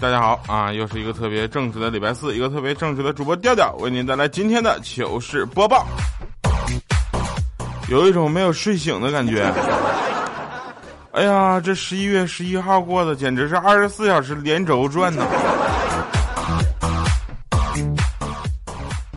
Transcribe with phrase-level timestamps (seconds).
[0.00, 5.86] 大家好啊，又是一个特别正直的礼拜四，一个特别正直的主播调调为您带来今天的糗事播报。
[7.88, 9.52] 有一种没有睡醒的感觉。
[11.12, 15.26] 哎呀，这十一月十一号过的简直是二十四小时连轴转呐！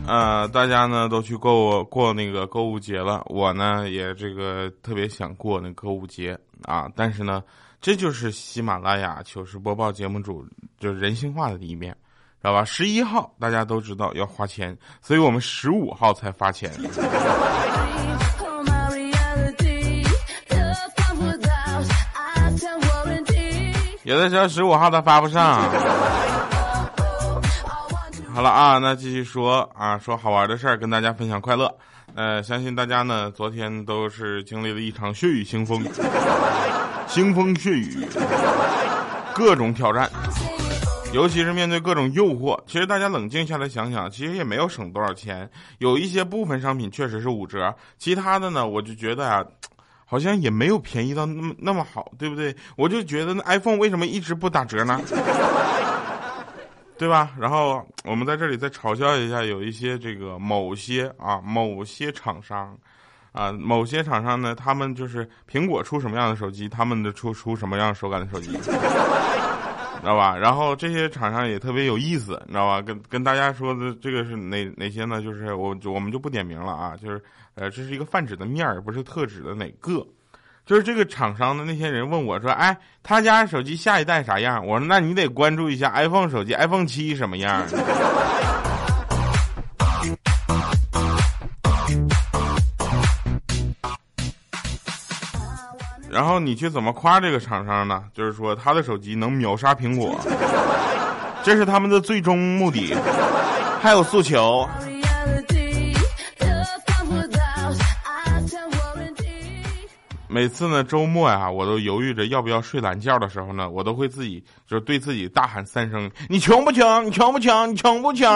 [0.06, 7.42] 呃，大家呢都去过过那个购物节了，我呢也这个特别想过那购物节啊，但是呢。
[7.84, 10.42] 这就是喜马拉雅糗事播报节目组
[10.80, 11.92] 就人性化的一面，
[12.40, 12.64] 知道吧？
[12.64, 16.72] 十一号大家都知道要花钱，所以我们十五号才发钱。
[24.04, 25.70] 有的时候十五号他发不上。
[28.32, 31.70] 好了啊，那继续说啊，说好玩的事儿，跟大家分享快乐。
[32.14, 35.84] 呃，相信大家呢，昨天都是经历了一场血雨腥风。
[37.14, 37.94] 腥风血雨，
[39.36, 40.10] 各种挑战，
[41.12, 42.60] 尤其是面对各种诱惑。
[42.66, 45.48] 其实大家冷静下来想想，其实也没有省多少钱。
[45.78, 49.44] 有一些部分商品确实是五折，其他的呢，我就觉得啊，
[50.04, 52.52] 好像也没有便宜到那么那么好，对不对？
[52.76, 55.00] 我就觉得那 iPhone 为什么一直不打折呢？
[56.98, 57.30] 对吧？
[57.38, 62.76] 然后我们在这里再嘲笑一下，有一些这个某些啊某些厂商。
[63.34, 68.70] 啊，某些厂商呢，他们就是苹果出什么样的手机，他们的出出什么样手感的手机，知
[70.06, 70.36] 道吧？
[70.36, 72.80] 然后这些厂商也特别有意思，你知道吧？
[72.80, 75.20] 跟跟大家说的这个是哪哪些呢？
[75.20, 77.20] 就是我我们就不点名了啊，就是
[77.56, 80.06] 呃，这是一个泛指的面儿，不是特指的哪个。
[80.64, 84.64] 就是这个厂商的那些人问我说，哎，他家手机下一代啥样？
[84.64, 87.62] 我说那你得关注一下 iPhone 手机，iPhone 七什么样？
[96.14, 98.04] 然后你去怎么夸这个厂商呢？
[98.14, 100.16] 就是说他的手机能秒杀苹果，
[101.42, 102.94] 这是他们的最终目的，
[103.82, 104.64] 还有诉求。
[110.28, 117.04] 每次呢周末呀，我都犹豫着要不要睡懒觉的时候呢，我都会自己就是对自己大喊三声：“你穷不穷？
[117.04, 117.68] 你穷不穷？
[117.72, 118.28] 你穷不穷？”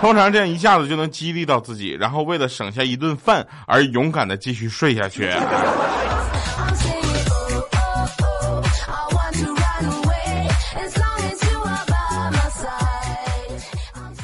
[0.00, 5.30] 通常这样一下子就能激励到自己，然后为了省下一顿饭而勇敢的继续睡下去。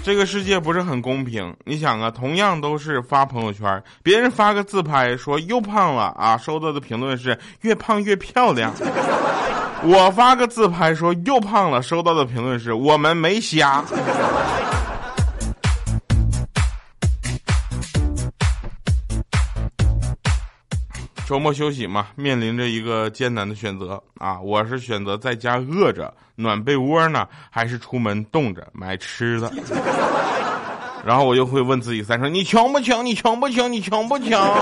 [0.04, 8.70] 这个世界不是很公平，你想啊，同样都是发朋友圈，别人发个自拍说又胖了啊，收到的评论是越胖越漂亮；
[9.82, 13.82] 我发个自拍说又胖了，收到的评论是我们没瞎。
[21.27, 24.39] 周末休息嘛，面临着一个艰难的选择啊！
[24.41, 29.51] 我是选择在家饿着暖被窝呢，还是出门冻着买吃的？
[31.03, 33.05] 然后我就会问自己三声：你强不强？
[33.05, 33.73] 你强不强？
[33.73, 34.55] 你强不强？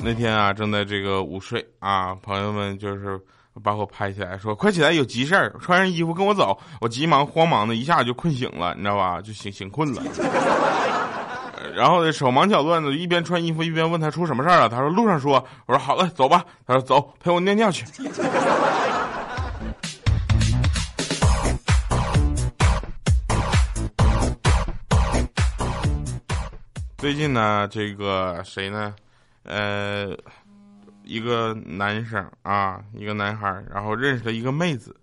[0.00, 3.20] 那天啊，正在这个午睡啊，朋友们就是。
[3.62, 6.58] 把我拍起来，说快起来，有急事儿，穿上衣服跟我走。
[6.80, 9.20] 我急忙慌忙的一下就困醒了，你知道吧？
[9.20, 10.02] 就醒醒困了。
[11.74, 14.68] 然后手忙脚乱的，一边穿衣服一边问他出什么事儿了。
[14.68, 15.44] 他说路上说。
[15.66, 16.44] 我说好了，走吧。
[16.66, 17.84] 他说走，陪我尿尿去。
[26.96, 28.94] 最近呢，这个谁呢？
[29.44, 30.16] 呃。
[31.08, 34.94] 一个男生啊，一个男孩，然后认识了一个妹子，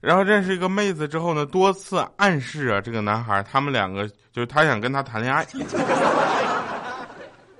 [0.00, 5.44] 然后认识一个妹子之后呢，多次暗示啊，这个男孩他们两个就是他想跟他谈恋爱。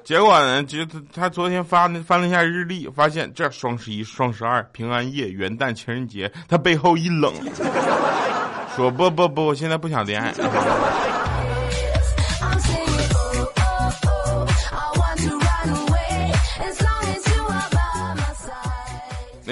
[0.04, 7.32] 结果呢，就他他昨天翻翻了一下日历，发现这双十一、双十二、平安夜、元旦、情人节，他背后一冷，
[8.76, 10.32] 说不不不，我现在不想恋爱。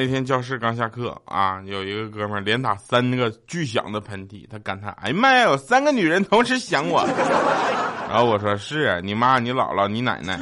[0.00, 7.04] 那天教室刚下课啊，有一个哥们儿连打三个巨响的喷嚏，他感叹：“哎呀妈呀，有三个女人同时想我。
[8.08, 10.38] ”然后我说：“是你妈、你姥姥、你奶奶。”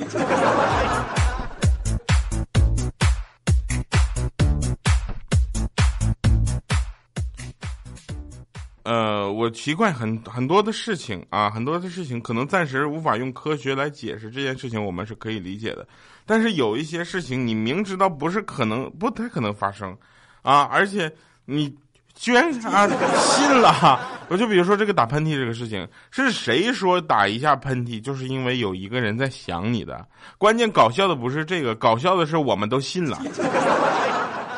[8.84, 15.88] 呃，我奇怪很很多的事情啊，很多的事情可能暂时无法用科学来解释这件事情，我们是可以理解的。
[16.26, 19.96] 但是有一些事情，你明知道不是可能，不太可能发生，
[20.42, 21.10] 啊，而且
[21.44, 21.72] 你
[22.14, 24.00] 居然啊信了。
[24.28, 30.04] 我就比如说这个打喷嚏这个事情，是谁说打一下喷嚏就是因为有一个人在想你的？
[30.36, 33.22] 关键搞笑的不是这个，搞笑的是我们都信了。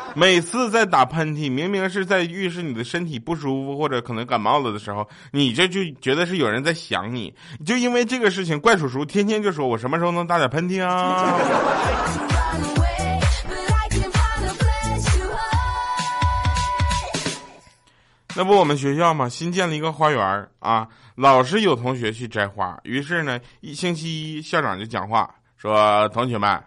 [0.15, 7.33] 每次在打喷嚏，明明是在预示你的身体不舒服或者可能感冒了的时候，你这就觉得是有人在想你，
[7.65, 11.39] 就因为这个事情，怪叔叔天天就说我什么时候能打点喷嚏啊？
[18.35, 26.63] 那不我们学校嘛，新建了一个花园啊，老是有同学去摘花，于是呢，一星期一校长就讲话说：“同学们，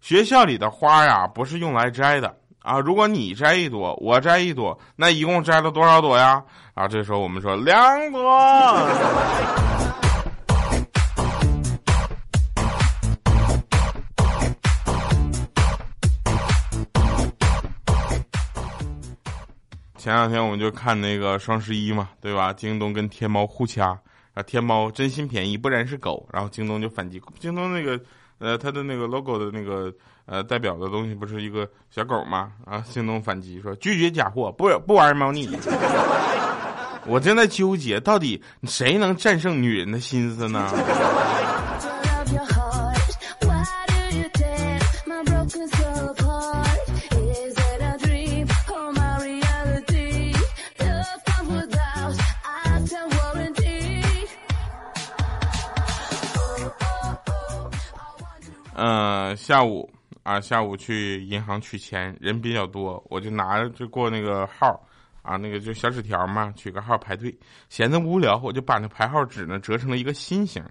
[0.00, 2.78] 学校里的花呀，不是用来摘的。”啊！
[2.78, 6.42] 如果你摘一朵，我摘一朵，那一共摘了多少朵呀？
[6.74, 8.20] 啊，这时候我们说两朵。
[19.96, 22.52] 前两天我们就看那个双十一嘛，对吧？
[22.52, 23.98] 京东跟天猫互掐
[24.34, 27.98] 啊，天猫真心便宜，不然是狗，然后京东就反击，京东那个。
[28.40, 29.92] 呃，他的那个 logo 的那个
[30.26, 32.50] 呃代表的东西不是一个小狗吗？
[32.64, 35.48] 啊，京东反击说拒绝假货，不不玩猫腻。
[37.06, 40.68] 我正在纠结，到底谁能战胜女人的心思呢？
[58.82, 59.90] 嗯，下午
[60.22, 64.80] 啊，下午去银行取钱，人比较多，我就拿着就过那个号，
[65.20, 67.36] 啊，那个就小纸条嘛，取个号排队。
[67.68, 70.64] 闲得无聊，我就把那排号纸呢折成了一个心形，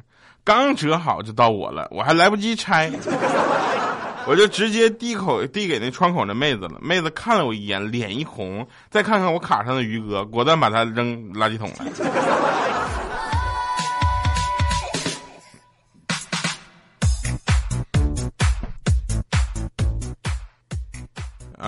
[0.44, 2.90] 刚折好就到我了，我还来不及拆，
[4.26, 6.80] 我就直接递口递给那窗口那妹子了。
[6.82, 11.86] 妹子看了我一眼，脸一红，再看看我卡上的余额，果断把它扔垃圾桶了。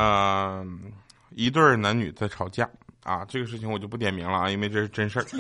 [0.02, 0.80] 嗯，
[1.36, 2.68] 一对男女在吵架
[3.04, 5.26] 啊，这个事情我就不点名了啊，因为这是真事儿。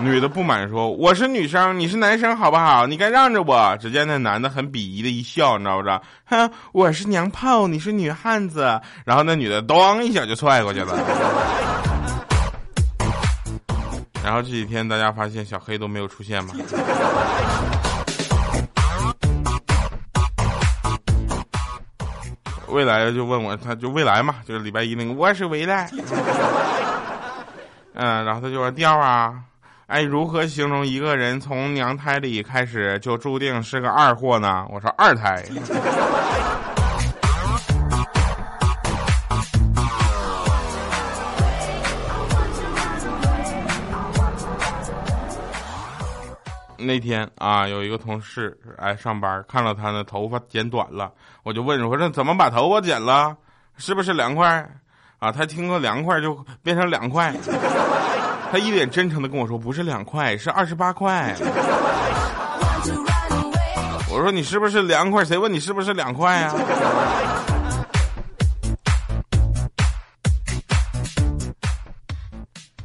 [0.00, 2.84] 女的不满说：“我是女生，你是男生，好不好？
[2.86, 6.02] 你该让着我。”只见那男的很鄙夷的一笑，你知道不知道？
[6.24, 8.80] 哼，我是娘炮，你是女汉子。
[9.04, 10.96] 然后那女的咚一脚就踹过去了。
[14.24, 16.54] 然后这几天大家发现小黑都没有出现吗？
[22.74, 25.88] 未来就问我，他就未来嘛，就是礼拜一那个，我是未来。
[27.94, 29.32] 嗯，然后他就说调啊，
[29.86, 34.66] 哎，如何形容一个人从娘胎里开始就注定是个二货呢？
[34.70, 35.40] 我说二胎。
[46.94, 51.10] 那天啊，有一个同事来上班，看到他的头发剪短了，
[51.42, 53.36] 我就问我说：“怎么把头发剪了？
[53.76, 54.64] 是不是凉快？”
[55.18, 57.34] 啊，他听说凉快就变成两块，
[58.52, 61.34] 他一脸真诚的跟我说：“不是两块，是二十八块。”
[64.08, 65.24] 我说：“你是不是凉快？
[65.24, 66.54] 谁问你是不是两块啊？”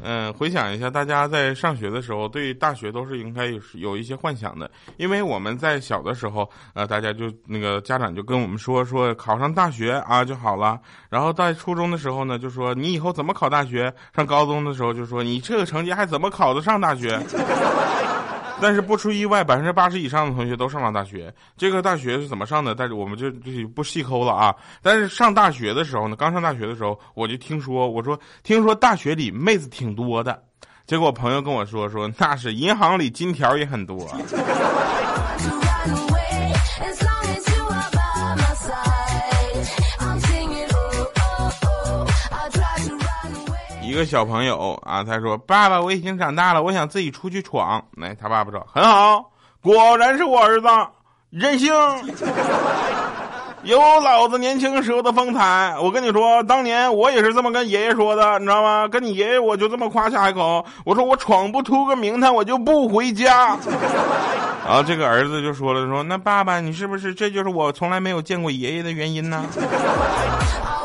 [0.01, 10.79] 嗯，回想一下，大家在上学的时候，对大学都是应该有有一些幻想的，因为我们在小的时候，呃，大家就那个家长就跟我们说，说考上大学啊就好了。
[11.09, 17.19] 然后在初中的时候呢，就说你以后怎么考大学；上高中的时候就说你这个成绩还怎么考得上大学。
[18.61, 21.33] 但是不出意外，百分之八十以上的同学都上了大学。
[21.57, 22.75] 这个大学是怎么上的？
[22.75, 24.55] 但是我们就就不细抠了啊。
[24.81, 30.43] 但是上大学的时候呢，刚上大学的时候，我就听说，我说听说大学里妹子挺多的。
[30.85, 33.97] 结果朋友跟我说说，那是银行里金条也很多。
[43.99, 49.29] 个小朋友啊，他说：“爸爸，我已经长大了，我想自己出去闯。”来，他爸爸说：“很好，
[49.61, 50.67] 果然是我儿子，
[51.29, 51.73] 任性。
[53.63, 55.75] ”有老子年轻时候的风采。
[55.81, 58.87] 我跟你说，当年我也是这么跟爷爷说的，你知道吗？
[58.87, 63.57] 跟你爷爷我就这么夸下海口，我说我闯不出个名堂，我就不回家。
[64.65, 69.45] 然后这个儿子就说了，说那爸爸，你是不是这就是我从来没有见过爷爷的原因呢？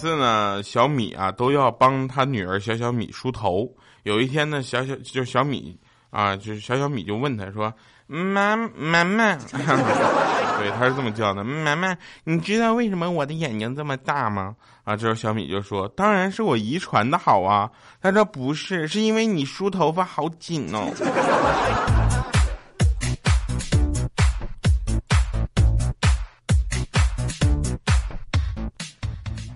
[0.00, 3.68] 次呢，小米啊都要帮他女儿小小米梳头。
[4.04, 5.78] 有一天呢，小小就小米
[6.08, 7.70] 啊，就是小小米就问他说
[8.08, 9.36] ：“妈妈妈，
[10.58, 20.88] 对，他是这么叫的，妈妈，你知道为什么我的眼睛这么大吗？”啊，这时候小米就说：“当然是我遗传的好啊。”他说：“不是，是因为你梳头发好紧哦。”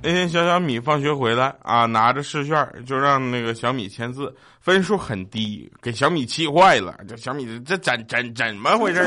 [0.06, 4.30] 那天小小米放学回来啊，拿着试卷就让那个小米签字，
[4.60, 6.94] 分数很低，给小米气坏了。
[7.08, 9.02] 这小米这怎怎怎么回事？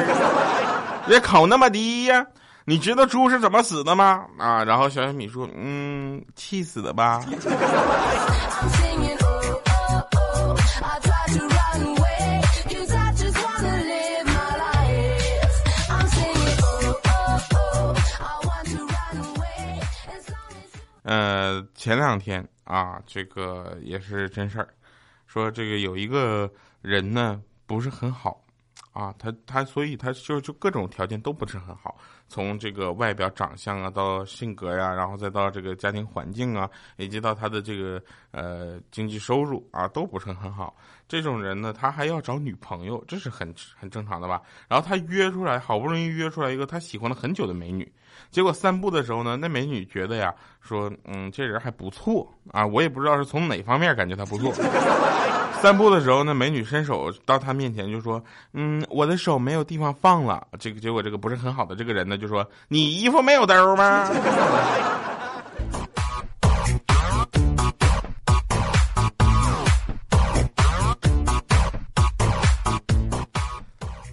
[1.08, 2.26] 也考那么低呀？
[2.66, 4.26] 你知道猪是怎么死的吗？
[4.40, 7.24] 啊，然后小小米说：“嗯，气死的吧。
[21.08, 24.68] ”呃，前两天啊，这个也是真事儿，
[25.26, 28.44] 说这个有一个人呢不是很好，
[28.92, 31.98] 啊，他他所以他就就各种条件都不是很好，
[32.28, 40.76] 从这个外表长相啊，到性格呀，然后再到这个家庭环境啊，以及到他的这个呃经济收入啊，都不是很好。
[41.08, 44.42] 这种人呢，他还要找女朋友，这是很很正常的吧？
[44.68, 47.90] 然后他约出来，好不容易约出来一个他喜欢了很久的美女。
[48.30, 54.52] 结果散步的时候呢，那美女觉得呀，说，嗯，这人还不错啊，我也不知道是从哪方面感觉他不错。
[55.62, 58.22] 散步的时候，那美女伸手到他面前就说，
[58.54, 60.46] 嗯，我的手没有地方放了。
[60.60, 64.10] 这个结果，这个不是很好的这个人呢，就说，你衣服没有兜吗？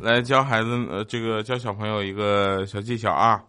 [0.01, 3.43] 来教孩子，呃，这个教小朋友一个小技巧啊。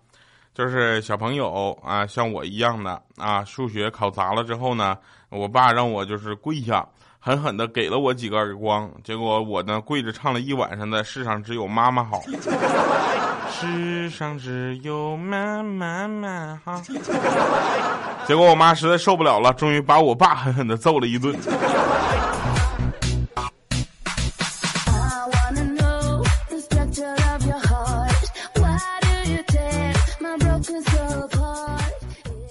[0.53, 4.97] 就是小朋友啊，像我一样的啊，数学考砸了之后呢，
[5.27, 6.87] 我爸让我就是跪下，
[7.25, 12.19] 狠狠的给了我几个耳光，结果我呢跪着唱了一晚上的《世上只有妈妈好》，
[13.49, 16.79] 世上只有妈妈妈好，
[18.27, 21.35] 结果我妈实在受不了了，终于把我爸狠狠的揍了一顿。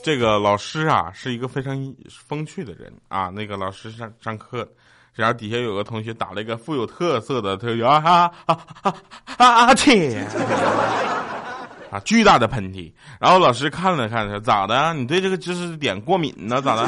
[0.05, 1.75] 这个老师啊，是一个非常
[2.29, 3.31] 风趣的人啊。
[3.31, 4.69] 那个老师上上课，
[5.15, 8.95] 然后底下有个同学打了一个富有特色的，他就啊啊啊
[9.39, 10.23] 啊啊切
[11.91, 12.93] 啊巨大的喷嚏。
[13.19, 14.93] 然后老师看了看，说咋的？
[14.93, 16.61] 你对这个知识点过敏呢？
[16.61, 16.87] 咋的？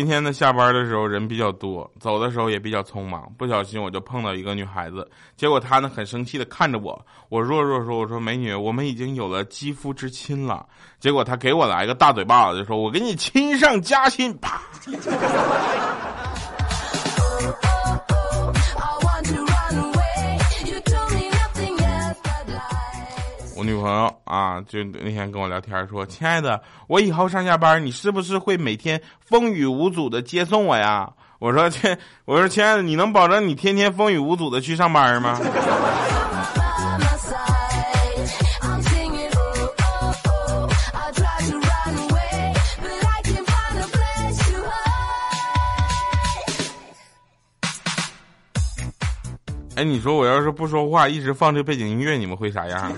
[0.00, 10.64] 今天呢，下班的时候人比较多，走的时候也比较匆忙，不小心我就碰到一个女孩子，结果她呢很生气的看着我，我弱弱说：“我说美女，我们已经有了肌肤之亲了。”
[10.98, 14.62] 结果她给我来个大嘴巴子，就说：“我给你亲上加亲！”啪。
[23.60, 35.38] 我女朋友啊，就那天跟我聊天说：“亲爱的，我以后上下班，你是不是会每天风雨无阻的接送我呀？”我说：“亲，我说亲爱的，你能保证你天天风雨无阻的去上班吗？”
[49.80, 52.92] 哎，你说我要是不说话，一直放这背景音乐，你们会啥样？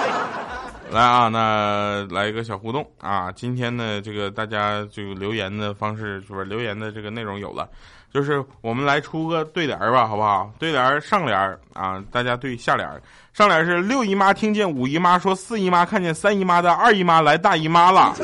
[0.90, 3.30] 来啊，那来一个小互动啊！
[3.32, 7.68] 今天呢，这个大家这个留言的方式是不是留言的这个内容有了？
[8.14, 10.50] 就是我们来出个对联吧，好不好？
[10.58, 11.38] 对联上联
[11.74, 12.88] 啊，大家对下联。
[13.34, 18.14] 上联是六姨妈听见五姨妈说四姨妈看见三姨妈的二姨妈来大姨妈了。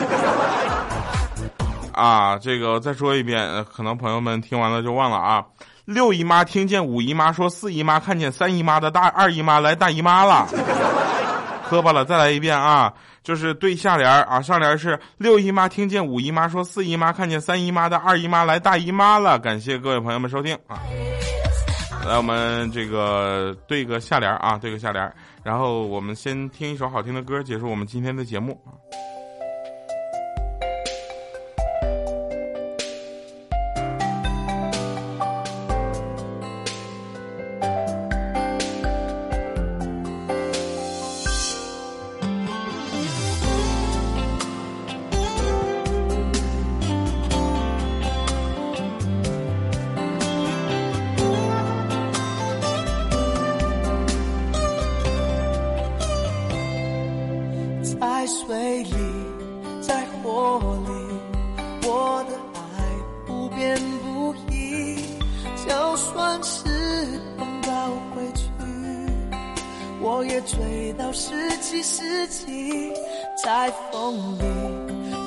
[1.93, 5.45] 啊，这个再说一遍，可能朋友们听完了就忘了啊。
[5.85, 10.47] 六姨妈听见五姨妈说四姨妈看见三姨妈的大二姨妈来大姨妈了，
[11.69, 12.93] 磕巴了，再来一遍啊！
[13.25, 19.39] 就是对下联啊，上联是六姨妈听见五姨妈说四姨妈看见三姨妈的二姨妈来大姨妈了。
[19.39, 20.79] 感谢各位朋友们收听啊！
[22.07, 25.13] 来，我们这个对个下联啊，对个下联，
[25.43, 28.71] 然后我们先听一首好听的歌，结束我们今天的节目啊。
[58.83, 58.97] 里，
[59.81, 60.93] 在火里，
[61.89, 62.61] 我的爱
[63.27, 64.97] 不变不移。
[65.67, 66.65] 就算是
[67.39, 67.69] 风暴
[68.15, 68.43] 回去，
[70.01, 72.93] 我也追到十七世纪。
[73.43, 74.45] 在风里，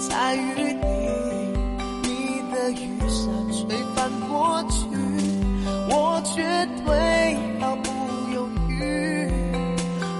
[0.09, 0.85] 在雨里，
[2.03, 4.87] 你的雨伞吹翻过去，
[5.89, 6.43] 我绝
[6.85, 7.89] 对毫不
[8.33, 9.29] 犹豫，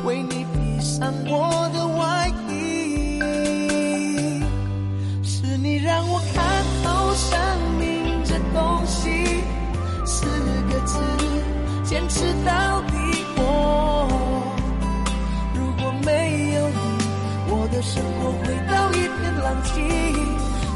[0.06, 1.65] 为你披上我
[19.74, 19.80] 片狼藉。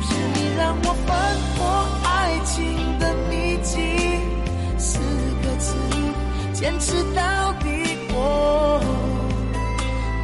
[0.02, 1.10] 是你让我翻
[1.56, 1.58] 破
[2.04, 2.56] 爱情
[3.00, 3.78] 的秘籍，
[4.78, 5.00] 四
[5.44, 5.76] 个字，
[6.54, 7.68] 坚持到底。
[8.12, 8.82] 我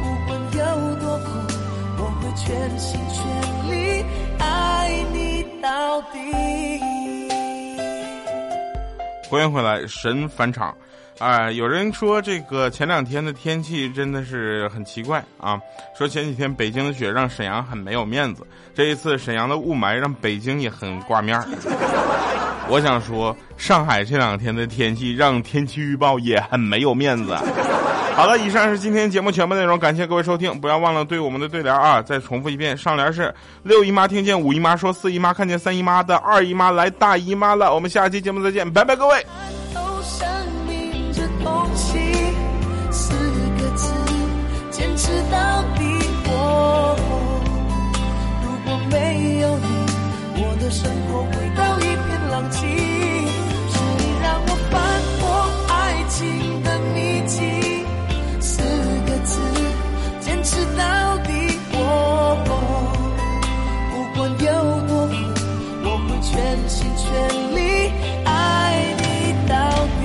[0.02, 0.60] 不管有
[0.96, 1.28] 多苦，
[1.98, 3.16] 我会全心全
[3.70, 4.04] 力
[4.38, 6.16] 爱你到底。
[9.28, 10.76] 欢迎回来，神返场。
[11.18, 15.58] 啊、有人说这个前两天的天气真的是很奇怪啊，
[15.96, 21.44] 说前几天北京的雪让沈阳很没有面子，这一次沈阳的雾霾让北京也很挂面儿。
[22.68, 27.34] 我想说，上海这两天的天气让天气预报也很没有面子。
[28.14, 39.24] 好了，以上是今天节目全部内容，感谢各位收听，不要忘了对我们的对联啊，再重复一遍，上联是六姨妈听见五姨妈说四姨妈看见三姨妈的二姨妈来大姨妈了，我们下期节目再见，拜拜各位。
[48.90, 49.66] 没有你，
[50.36, 52.56] 我的生活回到一片狼藉。
[53.72, 54.74] 是你让我翻
[55.18, 55.22] 破
[55.68, 55.74] 爱
[56.08, 56.16] 情
[56.62, 56.96] 的秘
[57.26, 57.36] 籍，
[58.40, 58.62] 四
[59.06, 59.40] 个字，
[60.20, 61.28] 坚持到底。
[61.72, 61.78] 我
[63.92, 64.46] 不管有
[64.86, 65.12] 多苦，
[65.84, 66.32] 我会全
[66.68, 67.04] 心全
[67.54, 67.58] 力
[68.24, 68.30] 爱
[68.98, 69.02] 你
[69.48, 69.54] 到
[70.00, 70.02] 底。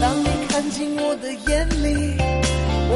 [0.00, 1.50] 当你看进我的眼
[1.82, 1.90] 里，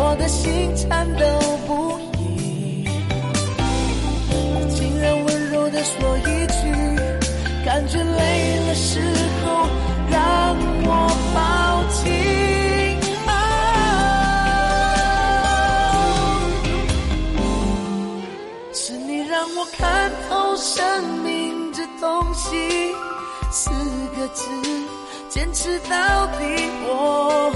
[0.08, 1.26] 我的心颤抖
[1.66, 2.84] 不已。
[4.70, 6.62] 竟然温柔的说一句，
[7.64, 9.00] 感觉累了时
[9.42, 9.66] 候
[10.08, 10.88] 让我
[11.34, 12.04] 抱紧。
[18.72, 22.56] 是你让我看透生命这东西，
[23.50, 23.70] 四
[24.16, 24.48] 个字，
[25.28, 26.44] 坚持到底。
[26.88, 27.50] 我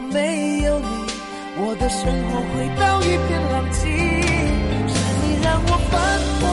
[0.00, 0.86] 没有你，
[1.56, 3.78] 我的生活回到一片狼藉。
[4.88, 5.98] 是你让我翻
[6.40, 6.44] 过